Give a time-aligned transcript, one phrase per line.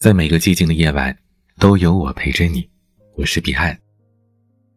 [0.00, 1.14] 在每个寂静的夜晚，
[1.58, 2.66] 都有我陪着你。
[3.16, 3.78] 我是彼岸。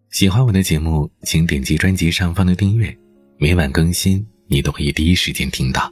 [0.09, 2.93] 喜欢我的节目，请点击专辑上方的订阅，
[3.37, 5.89] 每晚更新，你都可以第一时间听到。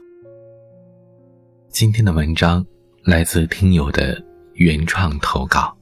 [1.69, 2.65] 今天的文章
[3.05, 4.21] 来自听友的
[4.55, 5.73] 原创投稿。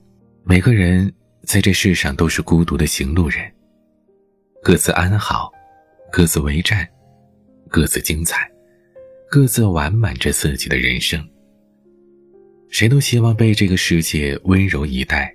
[0.44, 1.12] 每个人
[1.42, 3.52] 在这世上都是孤独的行路人，
[4.62, 5.52] 各自安好，
[6.12, 6.88] 各自为战，
[7.68, 8.48] 各自精彩，
[9.28, 11.28] 各自完满着自己的人生。
[12.70, 15.34] 谁都希望被这个世界温柔以待。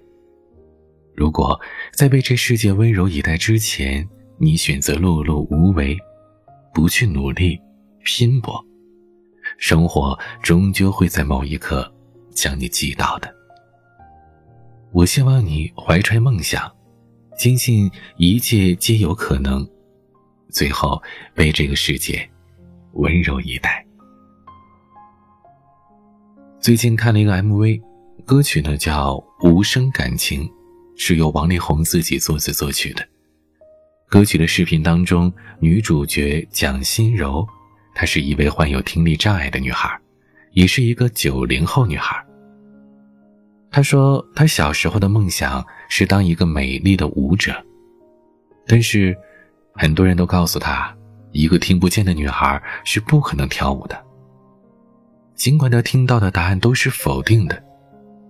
[1.14, 1.60] 如果
[1.92, 4.08] 在被这世界温柔以待之前，
[4.38, 5.96] 你选择碌碌无为，
[6.72, 7.60] 不去努力
[8.05, 8.64] 拼搏，
[9.58, 11.92] 生活终究会在某一刻
[12.34, 13.32] 将你击倒的。
[14.92, 16.70] 我希望你怀揣梦想，
[17.36, 19.69] 坚信一切皆有可能，
[20.50, 21.00] 最后
[21.34, 22.28] 被这个世界
[22.92, 23.83] 温柔以待。
[26.64, 27.82] 最近看了一个 MV，
[28.24, 30.45] 歌曲呢叫《无声感情》，
[30.96, 33.06] 是由王力宏自己作词作曲的。
[34.08, 35.30] 歌曲的视频当中，
[35.61, 37.47] 女主角蒋欣柔，
[37.94, 39.94] 她是一位患有听力障碍的女孩，
[40.53, 42.16] 也是一个九零后女孩。
[43.70, 47.62] 她说，她小时候的梦想是当一个美丽的舞者，
[48.66, 49.14] 但是
[49.75, 50.97] 很多人都告诉她，
[51.31, 54.03] 一个听不见的女孩是不可能跳舞的。
[55.34, 57.62] 尽管他听到的答案都是否定的，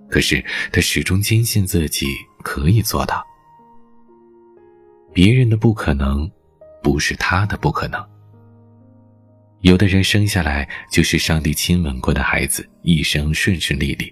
[0.08, 2.06] 可是他始终坚信自己
[2.42, 3.24] 可以做到。
[5.12, 6.28] 别人的不可能，
[6.82, 8.04] 不是他的不可能。
[9.60, 14.06] 有的人生下来就是上帝亲吻过的孩子，一生顺顺利利；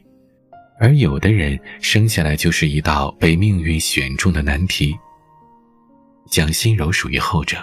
[0.79, 4.95] 而有的人生下来就是一道被命运选中的难题。
[6.31, 7.59] 蒋欣柔属于后者，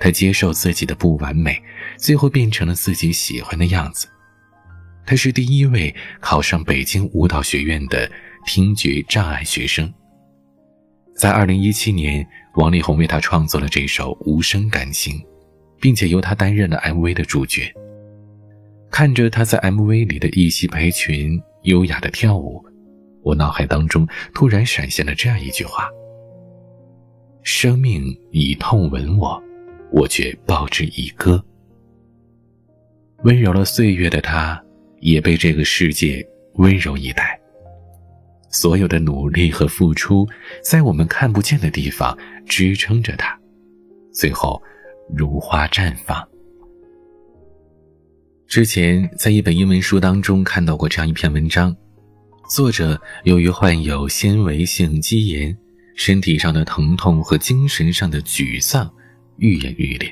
[0.00, 1.62] 她接受自己的不完美，
[1.96, 4.08] 最后变成了自己喜欢的样子。
[5.08, 8.06] 她是第一位考上北京舞蹈学院的
[8.44, 9.90] 听觉障碍学生。
[11.16, 15.16] 在二零一七年，王力宏为她创作了这首《无声感情》，
[15.80, 17.72] 并且由她担任了 MV 的主角。
[18.90, 22.62] 看着她在 MV 里的一袭白裙，优雅的跳舞，
[23.22, 25.88] 我脑海当中突然闪现了这样一句话
[27.42, 29.42] ：“生命以痛吻我，
[29.90, 31.42] 我却报之以歌。”
[33.24, 34.62] 温柔了岁月的她。
[35.00, 37.38] 也被这个世界温柔以待。
[38.50, 40.26] 所有的努力和付出，
[40.64, 42.16] 在我们看不见的地方
[42.46, 43.38] 支撑着它，
[44.10, 44.60] 最后
[45.14, 46.26] 如花绽放。
[48.46, 51.76] 之前在一本英文书当中看到过这样一篇文章，
[52.48, 55.54] 作者由于患有纤维性肌炎，
[55.94, 58.90] 身体上的疼痛和精神上的沮丧
[59.36, 60.10] 愈演愈烈。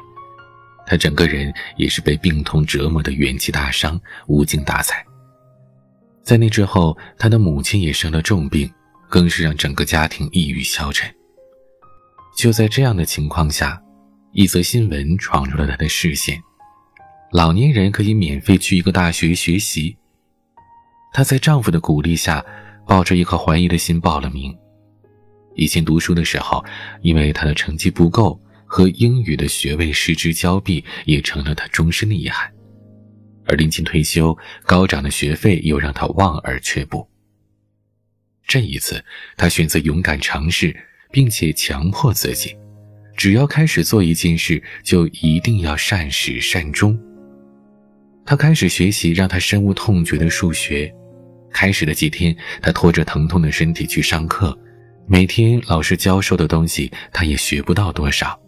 [0.87, 5.05] 他整个人也是被病痛折磨的元气大伤，无精打采。
[6.23, 8.73] 在那之后，他的母亲也生了重病，
[9.09, 11.13] 更是让整个家庭抑郁消沉。
[12.37, 13.81] 就在这样的情况下，
[14.33, 16.41] 一则新闻闯入了他的视线：
[17.33, 19.97] 老年人可以免费去一个大学学习。
[21.13, 22.45] 她在丈夫的鼓励下，
[22.87, 24.57] 抱着一颗怀疑的心报了名。
[25.55, 26.63] 以前读书的时候，
[27.01, 28.39] 因为她的成绩不够。
[28.66, 32.53] 和英语的学位失之交臂，也成了他终身的遗憾。
[33.47, 37.09] 而临近退休，高涨的学费又让他望而却步。
[38.47, 39.04] 这一次，
[39.37, 40.77] 他选择勇敢尝试，
[41.10, 42.56] 并且强迫自己，
[43.16, 46.98] 只要开始做一件事，就一定要善始善终。
[48.25, 50.93] 他开始学习让他深恶痛绝的数学。
[51.53, 54.56] 开始的几天，他拖着疼痛的身体去上课，
[55.06, 58.38] 每天老师教授的东西，他也学不到多少。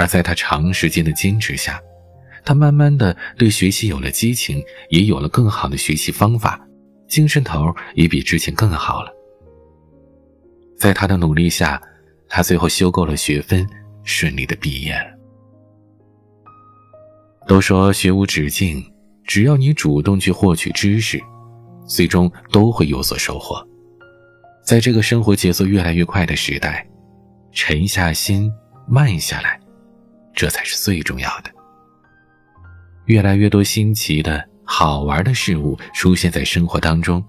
[0.00, 1.78] 而在他长时间的坚持下，
[2.42, 6.58] 他慢慢的对学习有了激情，也有了更好的学习方法，
[7.06, 9.12] 精神头也比之前更好了。
[10.78, 11.78] 在他的努力下，
[12.30, 13.68] 他最后修够了学分，
[14.02, 15.10] 顺利的毕业了。
[17.46, 18.82] 都说学无止境，
[19.26, 21.20] 只要你主动去获取知识，
[21.86, 23.62] 最终都会有所收获。
[24.64, 26.88] 在这个生活节奏越来越快的时代，
[27.52, 28.50] 沉下心，
[28.88, 29.59] 慢下来。
[30.40, 31.50] 这才是最重要的。
[33.04, 37.22] 越来越多新奇的好玩的事物出现在生活当中，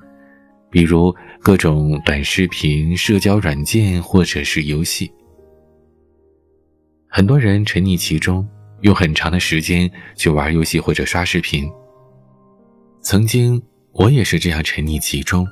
[0.69, 5.11] 比如各种短视频、社交软件或者是游戏。
[7.09, 8.47] 很多人沉溺其中，
[8.79, 11.69] 用很长的时间去玩游戏或者刷视频。
[13.01, 13.61] 曾经
[13.91, 15.45] 我也是这样沉溺其中，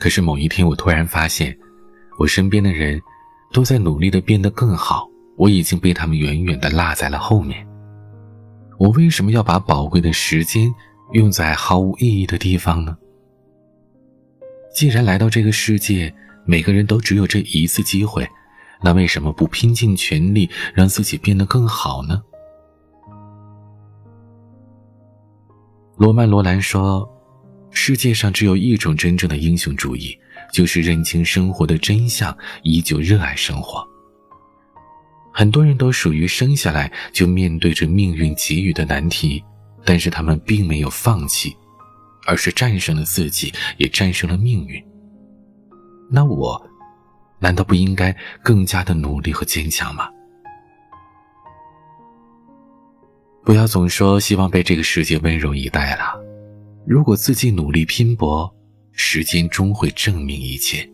[0.00, 1.54] 可是某一天我突然发现，
[2.18, 2.98] 我身边的人
[3.52, 5.06] 都在努力的变得更好。
[5.38, 7.66] 我已经被他们远远的落在了后面。
[8.76, 10.72] 我为什么要把宝贵的时间
[11.12, 12.96] 用在毫无意义的地方呢？
[14.74, 16.12] 既然来到这个世界，
[16.44, 18.28] 每个人都只有这一次机会，
[18.82, 22.22] 那为什么不拼尽全力让自己变得更好呢？
[25.96, 27.08] 罗曼·罗兰说
[27.70, 30.16] ：“世界上只有一种真正的英雄主义，
[30.52, 33.84] 就是认清生活的真相，依旧热爱生活。”
[35.38, 39.40] 很多人都属于生下来就面对着命运给予的难题，
[39.84, 41.56] 但是他们并没有放弃，
[42.26, 44.84] 而是战胜了自己，也战胜了命运。
[46.10, 46.60] 那我，
[47.38, 48.12] 难道不应该
[48.42, 50.08] 更加的努力和坚强吗？
[53.44, 56.20] 不要总说希望被这个世界温柔以待了。
[56.84, 58.52] 如果自己努力拼搏，
[58.90, 60.84] 时间终会证明一切。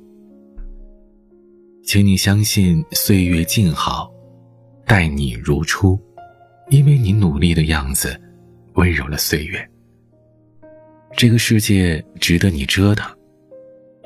[1.82, 4.12] 请你相信岁月静好，
[4.86, 5.98] 待你如初，
[6.70, 8.20] 因为你努力的样子，
[8.75, 9.70] 温柔了岁月。
[11.16, 13.08] 这个世界值得你折腾，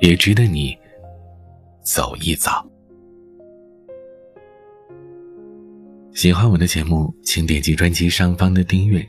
[0.00, 0.76] 也值得你
[1.82, 2.64] 走一遭。
[6.12, 9.06] 喜欢我的节目，请点击专辑上方的订阅，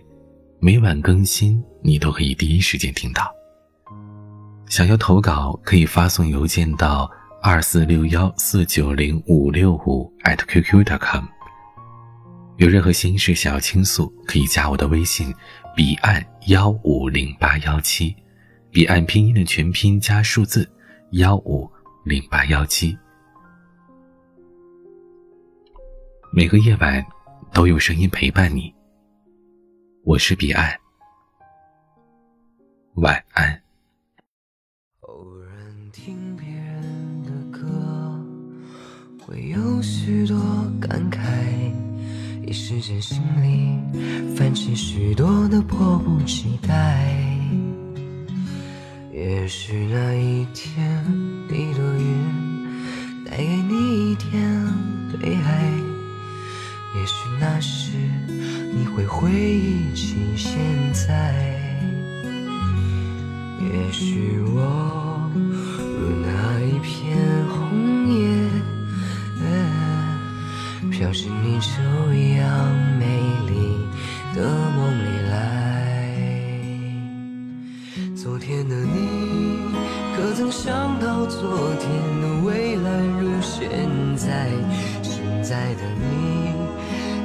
[0.60, 3.30] 每晚更新，你都可以第一时间听到。
[4.68, 7.10] 想要投稿，可以发送邮件到
[7.42, 11.26] 二四六幺四九零五六五 @QQ.com。
[12.60, 15.34] 有任何心事想要倾诉，可以加我的微信：
[15.78, 18.14] 彼岸幺五零八幺七，
[18.70, 20.70] 彼岸拼音的全拼加数字
[21.12, 21.72] 幺五
[22.04, 22.98] 零八幺七。
[26.34, 27.02] 每个夜晚
[27.54, 28.76] 都有声音陪伴你。
[30.04, 30.78] 我是彼岸，
[32.96, 33.62] 晚安。
[35.00, 37.66] 偶然听别人的歌，
[39.26, 40.29] 会有许多，
[42.50, 43.78] 一时间心里
[44.36, 46.98] 泛起许多的迫不及待。
[49.14, 51.00] 也许那一天，
[51.48, 54.32] 一朵云带给你一点
[55.22, 55.72] 悲哀。
[56.96, 57.92] 也许那时
[58.74, 60.58] 你会回忆起现
[60.92, 61.36] 在，
[63.62, 65.30] 也许我
[71.00, 71.82] 飘进你这
[72.42, 73.06] 样美
[73.48, 73.54] 丽
[74.36, 74.44] 的
[74.76, 75.40] 梦里来。
[78.18, 79.72] 昨天的你，
[80.18, 81.90] 可曾想到昨天
[82.22, 82.92] 的未来
[83.22, 83.70] 如现
[84.18, 84.50] 在？
[85.02, 86.52] 现在的你。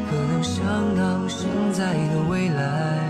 [0.08, 0.62] 可能想
[0.94, 3.03] 到现在的未来，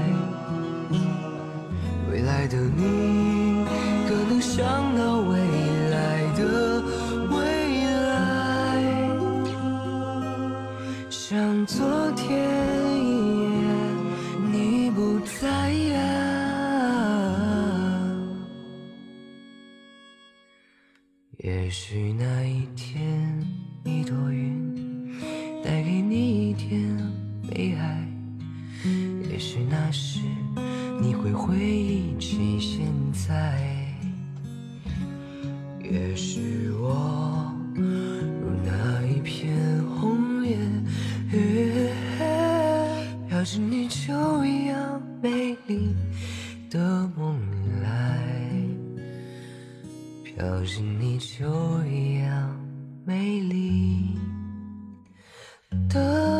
[21.44, 23.38] 也许那一天，
[23.84, 25.12] 一朵云
[25.62, 26.80] 带给你一点。
[27.50, 28.08] 悲哀，
[29.30, 30.20] 也许那时
[31.02, 33.60] 你会回忆起现在，
[35.82, 36.63] 也许
[50.36, 51.46] 要是你就
[51.84, 52.60] 一样
[53.06, 54.18] 美丽。
[55.88, 56.33] 的